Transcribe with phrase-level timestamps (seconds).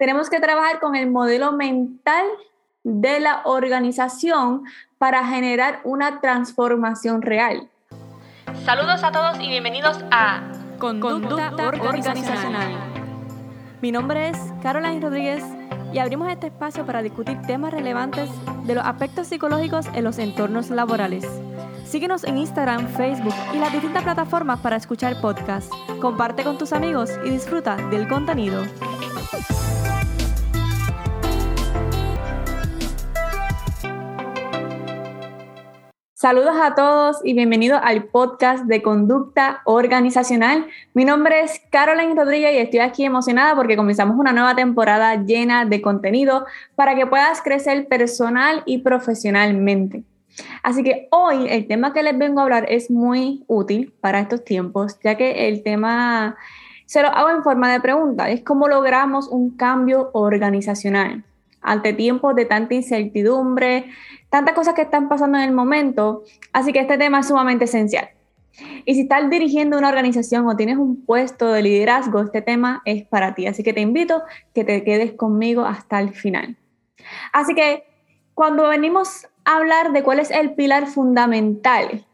[0.00, 2.24] tenemos que trabajar con el modelo mental
[2.84, 4.62] de la organización
[4.96, 7.68] para generar una transformación real.
[8.64, 10.40] Saludos a todos y bienvenidos a
[10.78, 12.72] Conducta, organizacional.
[13.82, 15.44] Mi nombre es Caroline Rodríguez
[15.92, 18.30] y abrimos este espacio para discutir temas relevantes
[18.64, 21.28] de los aspectos psicológicos en los entornos laborales.
[21.84, 25.68] Síguenos en Instagram, Facebook y las distintas plataformas para escuchar podcasts.
[26.00, 28.64] Comparte con tus amigos y disfruta del contenido.
[36.20, 40.66] Saludos a todos y bienvenidos al podcast de conducta organizacional.
[40.92, 45.64] Mi nombre es Caroline Rodríguez y estoy aquí emocionada porque comenzamos una nueva temporada llena
[45.64, 50.04] de contenido para que puedas crecer personal y profesionalmente.
[50.62, 54.44] Así que hoy el tema que les vengo a hablar es muy útil para estos
[54.44, 56.36] tiempos, ya que el tema
[56.84, 61.24] se lo hago en forma de pregunta, es cómo logramos un cambio organizacional
[61.62, 63.86] ante tiempos de tanta incertidumbre,
[64.28, 66.24] tantas cosas que están pasando en el momento.
[66.52, 68.10] Así que este tema es sumamente esencial.
[68.84, 73.06] Y si estás dirigiendo una organización o tienes un puesto de liderazgo, este tema es
[73.06, 73.46] para ti.
[73.46, 74.22] Así que te invito
[74.54, 76.56] que te quedes conmigo hasta el final.
[77.32, 77.84] Así que
[78.34, 82.06] cuando venimos a hablar de cuál es el pilar fundamental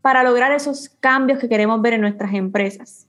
[0.00, 3.06] para lograr esos cambios que queremos ver en nuestras empresas.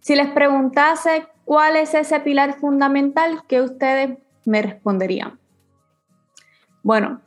[0.00, 5.38] Si les preguntase cuál es ese pilar fundamental, ¿qué ustedes me responderían?
[6.82, 7.20] Bueno,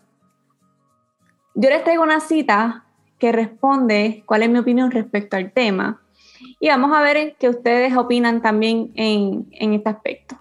[1.55, 2.83] yo les traigo una cita
[3.17, 6.01] que responde cuál es mi opinión respecto al tema
[6.59, 10.37] y vamos a ver qué ustedes opinan también en, en este aspecto.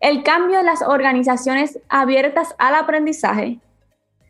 [0.00, 3.60] El cambio en las organizaciones abiertas al aprendizaje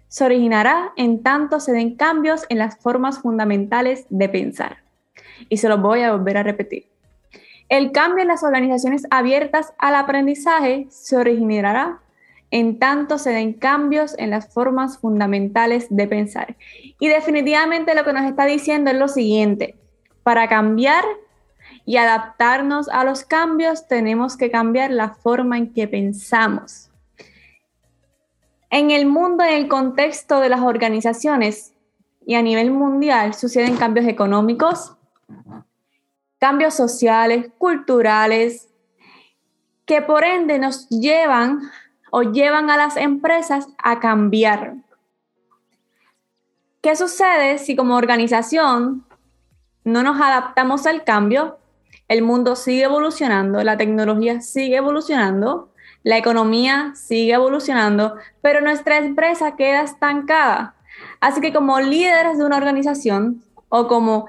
[0.07, 4.79] se originará en tanto se den cambios en las formas fundamentales de pensar.
[5.49, 6.87] Y se los voy a volver a repetir.
[7.69, 12.01] El cambio en las organizaciones abiertas al aprendizaje se originará
[12.51, 16.57] en tanto se den cambios en las formas fundamentales de pensar.
[17.01, 19.77] Y definitivamente lo que nos está diciendo es lo siguiente,
[20.23, 21.05] para cambiar
[21.85, 26.91] y adaptarnos a los cambios tenemos que cambiar la forma en que pensamos.
[28.71, 31.75] En el mundo, en el contexto de las organizaciones
[32.27, 34.97] y a nivel mundial, suceden cambios económicos,
[36.39, 38.69] cambios sociales, culturales,
[39.85, 41.61] que por ende nos llevan
[42.11, 44.75] o llevan a las empresas a cambiar.
[46.83, 49.05] ¿Qué sucede si como organización
[49.85, 51.59] no nos adaptamos al cambio?
[52.09, 55.73] El mundo sigue evolucionando, la tecnología sigue evolucionando,
[56.05, 60.77] la economía sigue evolucionando, pero nuestra empresa queda estancada.
[61.21, 64.27] Así que como líderes de una organización o como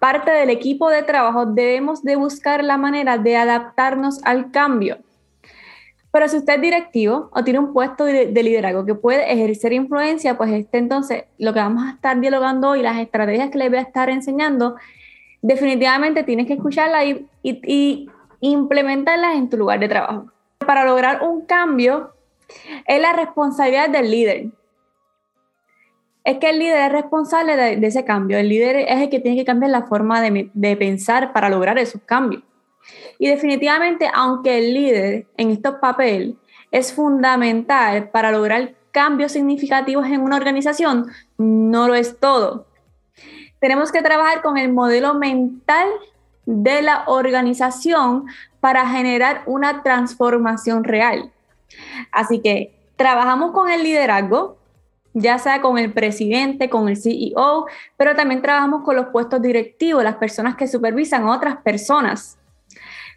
[0.00, 4.98] parte del equipo de trabajo debemos de buscar la manera de adaptarnos al cambio.
[6.10, 10.36] Pero si usted es directivo o tiene un puesto de, liderazgo que puede ejercer influencia,
[10.36, 13.78] pues este entonces lo que vamos a estar dialogando hoy, las estrategias que le voy
[13.78, 14.74] a estar enseñando,
[15.42, 18.08] definitivamente tienes que escucharlas y, y
[18.40, 20.32] implementarlas en tu lugar de trabajo.
[20.58, 22.14] Para lograr un cambio
[22.86, 24.46] es la responsabilidad del líder.
[26.24, 28.38] Es que el líder es responsable de, ese cambio.
[28.38, 32.00] El líder es el que tiene que cambiar la forma de, pensar para lograr esos
[32.04, 32.42] cambios.
[33.18, 36.34] Y definitivamente, aunque el líder en estos papeles
[36.70, 41.06] es fundamental para lograr cambios significativos en una organización,
[41.38, 42.66] no lo es todo.
[43.58, 45.88] Tenemos que trabajar con el modelo mental
[46.46, 48.26] de la organización
[48.60, 51.30] para generar una transformación real.
[52.10, 54.58] Así que trabajamos con el liderazgo,
[55.12, 57.66] ya sea con el presidente, con el CEO,
[57.96, 62.38] pero también trabajamos con los puestos directivos, las personas que supervisan a otras personas.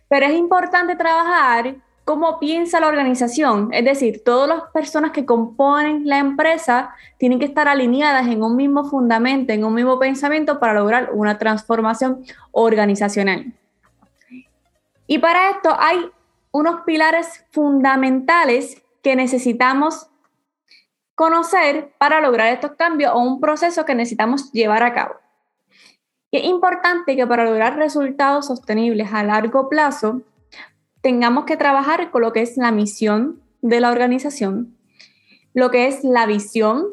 [0.07, 6.05] Pero es importante trabajar cómo piensa la organización, es decir, todas las personas que componen
[6.05, 10.73] la empresa tienen que estar alineadas en un mismo fundamento, en un mismo pensamiento para
[10.73, 13.53] lograr una transformación organizacional.
[15.07, 16.09] Y para esto hay
[16.51, 20.07] unos pilares fundamentales que necesitamos
[21.15, 25.15] conocer para lograr estos cambios o un proceso que necesitamos llevar a cabo.
[26.31, 30.23] Es importante que para lograr resultados sostenibles a largo plazo,
[31.01, 34.75] tengamos que trabajar con lo que es la misión de la organización,
[35.53, 36.87] lo que es la visión,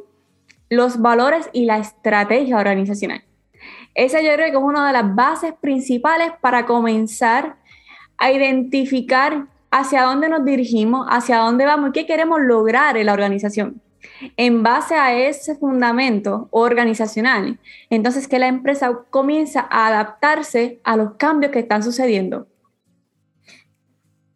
[14.36, 17.58] en base a ese fundamento organizacional,
[17.90, 22.46] entonces que la empresa comienza a adaptarse a los cambios que están sucediendo.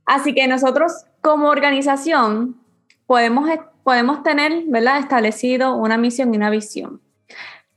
[0.07, 2.57] Así que nosotros como organización
[3.07, 3.49] podemos,
[3.83, 4.99] podemos tener, ¿verdad?
[4.99, 7.01] Establecido una misión y una visión.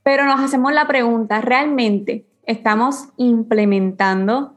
[0.02, 4.54] Pero nos hacemos la pregunta, ¿realmente estamos implementando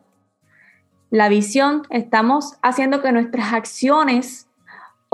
[1.09, 1.83] la visión?
[1.89, 4.47] ¿Estamos haciendo que nuestras acciones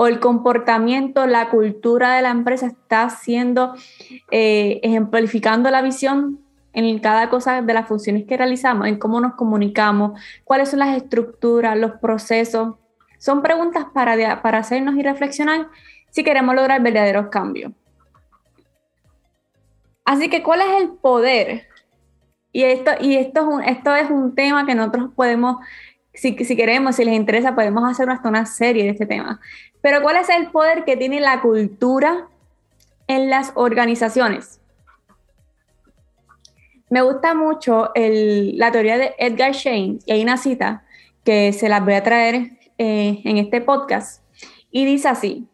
[0.00, 3.74] o el comportamiento, la cultura de la empresa está siendo,
[4.30, 6.38] eh, ejemplificando la visión
[6.72, 10.96] en cada cosa de las funciones que realizamos, en cómo nos comunicamos, cuáles son las
[10.96, 12.76] estructuras, los procesos.
[13.18, 15.66] Son preguntas para, para hacernos y reflexionar
[16.10, 17.72] si queremos lograr verdaderos cambios.
[20.04, 21.66] Así que, ¿cuál es el poder?
[22.52, 25.56] Y esto, y esto, es, un, esto es un tema que nosotros podemos,
[26.14, 29.40] si, si queremos, si les interesa, podemos hacer hasta una serie de este tema.
[29.80, 32.28] Pero ¿cuál es el poder que tiene la cultura
[33.06, 34.60] en las organizaciones?
[36.90, 40.84] Me gusta mucho la teoría de Edgar Shane, y hay una cita
[41.24, 44.22] que se las voy a traer eh, en este podcast,
[44.70, 45.48] y dice así,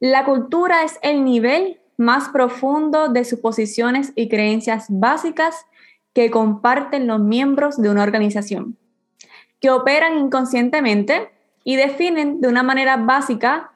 [0.00, 5.66] la cultura es el nivel más profundo de suposiciones y creencias básicas
[6.12, 8.76] que comparten los miembros de una organización,
[9.60, 11.30] que operan inconscientemente
[11.68, 13.72] y definen de una manera básica,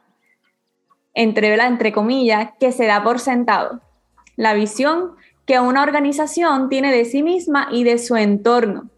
[1.12, 3.80] entre, entre comillas, que se da por sentado,
[4.36, 8.88] la visión que una organización tiene de sí misma y de su entorno.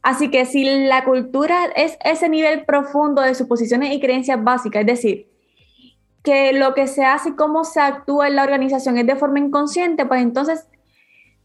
[0.00, 4.86] Así que si la cultura es ese nivel profundo de suposiciones y creencias básicas, es
[4.86, 5.28] decir,
[6.24, 9.40] que lo que se hace y cómo se actúa en la organización es de forma
[9.40, 10.66] inconsciente, pues entonces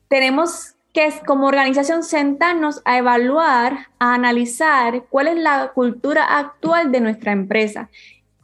[0.07, 7.01] tenemos que como organización sentarnos a evaluar, a analizar cuál es la cultura actual de
[7.01, 7.89] nuestra empresa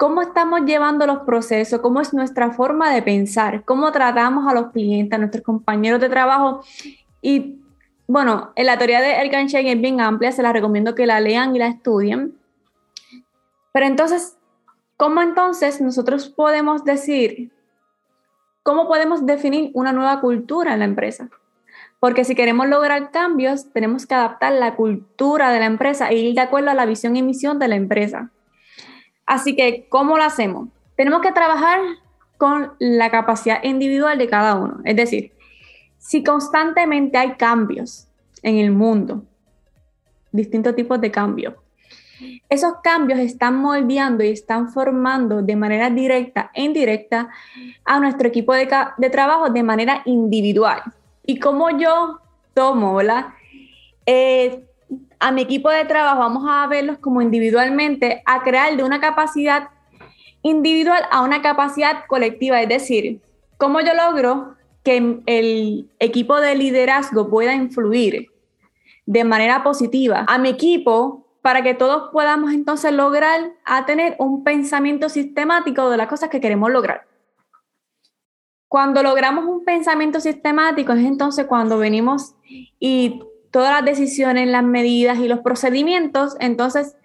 [0.01, 4.71] cómo estamos llevando los procesos, cómo es nuestra forma de pensar, cómo tratamos a los
[4.71, 6.63] clientes, a nuestros compañeros de trabajo.
[7.21, 7.59] Y
[8.07, 11.19] bueno, en la teoría de Erkan Shane es bien amplia, se la recomiendo que la
[11.19, 12.35] lean y la estudien.
[13.71, 14.39] Pero entonces,
[14.97, 17.51] ¿cómo entonces nosotros podemos decir,
[18.63, 21.29] cómo podemos definir una nueva cultura en la empresa?
[22.01, 26.33] Porque si queremos lograr cambios, tenemos que adaptar la cultura de la empresa e ir
[26.33, 28.31] de acuerdo a la visión y misión de la empresa.
[29.27, 30.69] Así que, ¿cómo lo hacemos?
[30.97, 31.79] Tenemos que trabajar
[32.37, 34.79] con la capacidad individual de cada uno.
[34.83, 35.31] Es decir,
[35.99, 38.07] si constantemente hay cambios
[38.41, 39.23] en el mundo,
[40.31, 41.53] distintos tipos de cambios,
[42.49, 47.29] esos cambios están moldeando y están formando de manera directa e indirecta
[47.85, 48.65] a nuestro equipo de,
[49.11, 50.81] trabajo de manera individual.
[51.25, 52.19] Y como yo
[52.53, 53.27] tomo, ¿verdad?
[54.05, 54.65] Eh,
[55.19, 59.69] a mi equipo de trabajo, vamos a verlos como individualmente, a crear de una capacidad
[60.43, 62.61] individual a una capacidad colectiva.
[62.61, 63.21] Es decir,
[63.57, 68.29] cómo yo logro que el equipo de liderazgo pueda influir
[69.05, 74.43] de manera positiva a mi equipo para que todos podamos entonces lograr a tener un
[74.43, 77.10] pensamiento sistemático de las cosas que queremos lograr.
[78.71, 82.35] Cuando logramos un pensamiento sistemático es entonces cuando venimos
[82.79, 83.21] y
[83.51, 86.95] todas las decisiones, las medidas y los procedimientos, entonces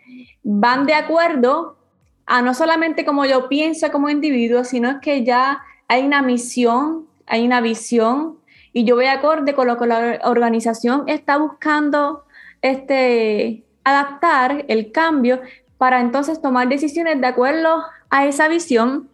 [0.44, 1.76] van de acuerdo
[2.24, 5.58] a no solamente como yo pienso como individuo, sino que ya
[5.88, 8.38] hay una misión, hay una visión
[8.72, 12.26] y yo voy acorde con lo que la organización está buscando
[12.62, 15.40] este, adaptar el cambio
[15.78, 19.08] para entonces tomar decisiones de acuerdo a esa visión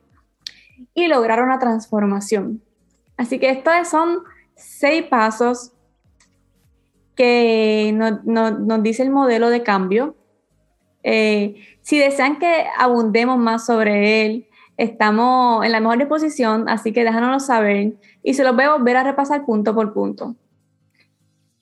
[0.94, 2.62] y lograr una transformación.
[3.16, 4.20] Así que estos son
[4.54, 5.72] seis pasos
[7.14, 10.16] que nos dice el modelo de cambio.
[11.02, 17.04] Eh, si desean que abundemos más sobre él, estamos en la mejor disposición, así que
[17.04, 20.36] déjanoslo saber y se los voy a volver a repasar punto por punto.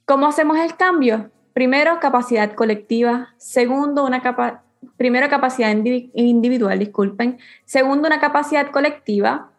[0.04, 1.30] ¿Cómo hacemos el cambio?
[1.52, 3.28] Primero, capacidad colectiva.
[3.38, 4.64] Segundo, una capa
[4.96, 7.38] primero, capacidad individual, disculpen.
[7.64, 9.52] Segundo, una capacidad colectiva.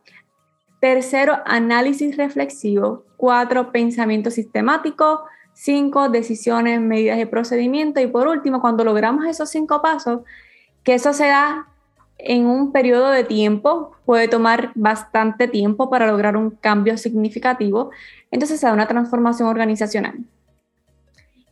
[0.80, 3.06] Tercero, análisis reflexivo.
[3.18, 5.24] Cuatro, pensamiento sistemático.
[5.54, 8.00] Cinco, decisiones, medidas de procedimiento.
[8.00, 10.22] Y por último, cuando logramos esos cinco pasos,
[10.84, 11.68] que eso se da
[12.24, 17.92] en un periodo de tiempo, puede tomar bastante tiempo para lograr un cambio significativo,
[18.30, 20.20] entonces se da una transformación organizacional.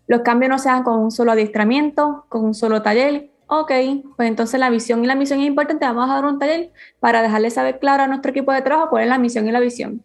[0.07, 3.29] Los cambios no se dan con un solo adiestramiento, con un solo taller.
[3.51, 3.71] Ok,
[4.15, 5.83] pues entonces la visión y la misión es importante.
[5.83, 9.03] Vamos a dar un taller para dejarle saber claro a nuestro equipo de trabajo cuál
[9.03, 10.03] es la misión y la visión.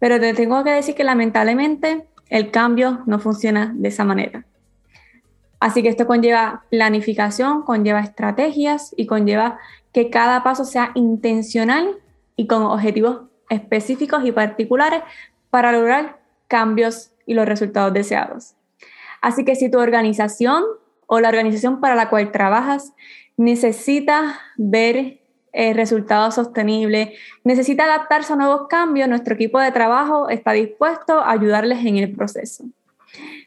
[0.00, 4.44] Pero te tengo que decir que lamentablemente el cambio no funciona de esa manera.
[5.60, 9.60] Así que esto conlleva planificación, conlleva estrategias y conlleva
[9.92, 11.98] que cada paso sea intencional
[12.34, 15.04] y con objetivos específicos y particulares
[15.50, 18.56] para lograr cambios y los resultados deseados.
[19.22, 20.64] Así que si tu organización
[21.06, 22.92] o la organización para la cual trabajas
[23.36, 25.20] necesita ver
[25.52, 27.10] eh, resultados sostenibles,
[27.44, 32.12] necesita adaptarse a nuevos cambios, nuestro equipo de trabajo está dispuesto a ayudarles en el
[32.12, 32.64] proceso.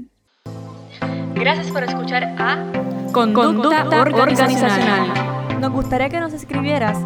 [1.35, 2.73] Gracias por escuchar a
[3.12, 5.61] Conducta, organizacional.
[5.61, 6.99] Nos gustaría que nos escribieras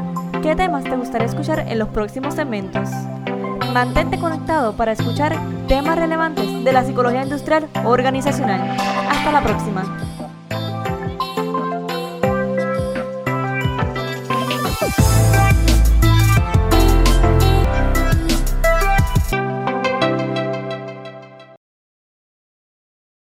[0.43, 2.89] qué temas te gustaría escuchar en los próximos segmentos.
[3.75, 5.37] Mantente conectado para escuchar
[5.67, 8.77] temas relevantes de la psicología industrial organizacional.
[9.09, 10.20] Hasta la próxima.